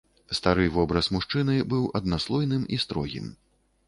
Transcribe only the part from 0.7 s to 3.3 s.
вобраз мужчыны быў аднаслойным і строгім.